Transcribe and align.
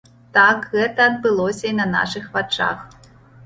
Так 0.37 0.63
гэта 0.71 0.99
адбылося 1.11 1.63
і 1.75 1.77
на 1.83 1.87
нашых 1.95 2.35
вачах. 2.39 2.77